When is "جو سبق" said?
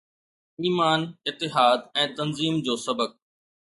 2.69-3.11